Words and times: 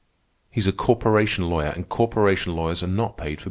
He's 0.49 0.65
a 0.65 0.71
corporation 0.71 1.47
lawyer, 1.47 1.67
and 1.67 1.87
corporation 1.87 2.55
lawyers 2.55 2.81
are 2.81 2.87
not 2.87 3.17
paid 3.17 3.19
for 3.19 3.23
being 3.27 3.35
fools. 3.35 3.39